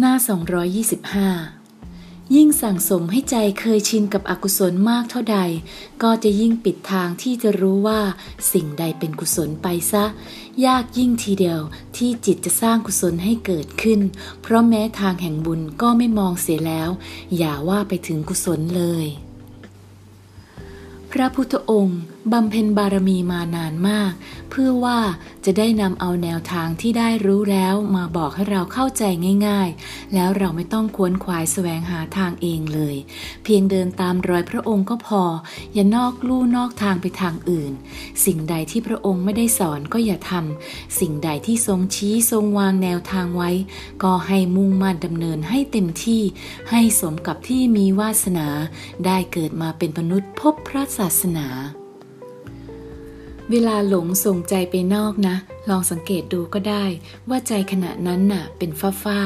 [0.00, 0.14] หน้า
[1.38, 5.38] 225 ยิ่งสั่งสมให้ใจเคยชินกับอกุศลมากเท่าใด
[6.02, 8.00] ก็จะยิ่งปิดทางที่จะรู้ว่า
[8.52, 10.04] สิ่งใดเป็นกุศลไปซะ
[10.66, 11.60] ยากยิ่งทีเดียว
[11.96, 14.00] ที่จิตจะสร้างกุศลให้เกิดขึ้น
[14.42, 16.90] เพราะแม้ทางแห่งบุญก็ไม่มองเสียแล้ว
[17.36, 19.06] อย่าว่าไปถึงกุศลเลย
[21.10, 22.00] พระพุทธองค์
[22.32, 24.12] บำเพ็ญบารมีมานานมาก
[24.50, 24.98] เพื่อว่า
[25.44, 29.02] จะได้นำเอาแนวทางที่ได้รู้แล้วมาบอกให้เราเข้าใจ
[29.46, 32.96] ง่ายๆ แล้วเราไม่ต้องควนขวายแสวงหาทางเองเลย
[33.44, 35.22] เพียงเดินตามรอยพระองค์ก็พอ
[35.74, 37.72] อย่านอกลู่นอกทางไปทางอื่น
[38.24, 43.50] สิ่งใดที่พระองค์ไม่ได้สอนก็อย่าทำสิ่งใดที่ทรงชี้ทรงวางแนวทางไว้
[44.02, 46.22] ก็ให้มุ่งมั่นดำเนินให้เต็มที่
[46.70, 48.48] ให้สมกับที่มีวาสนา
[49.06, 51.48] ได้เกิดมาเป็นมนุษย์พบพระศาสนา
[53.52, 55.36] เวลาหลงส่งใจไปนอกนะ
[55.68, 56.84] ลองสังเกตดูก็ได้
[57.28, 59.20] ว่าใจขณะนั้นน่ะ เป็นฟ้าฟ้า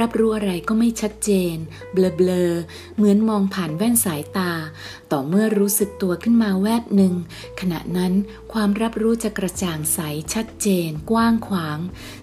[0.00, 1.54] รับรู้อะไรก็ไม่ชัดเจน
[1.92, 2.52] เบลอเบลอ
[2.96, 4.52] เหมือนมองผ่านแว่นสายตา
[5.12, 7.14] ต่อเมื่อรู้สึกตัวขึ้นมาแวบหนึ่ง
[7.60, 8.12] ขณะนั้น
[8.52, 9.98] ความรับรู้จะกระจ่างใส
[10.34, 11.78] ชัดเจน กว้างขวาง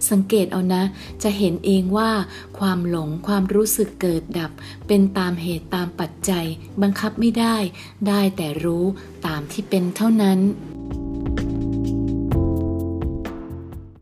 [0.09, 0.83] สังเกตเอานะ
[1.23, 2.11] จะเห็นเองว่า
[2.59, 4.51] ความหลงความรู้สึกเกิดดับ
[4.87, 6.45] เป็นตามเหตุตามปัจจัย
[6.81, 7.55] บังคับไม่ได้
[8.07, 8.85] ได้แต่รู้
[9.27, 10.39] ตามที่เป็นเท่านั้น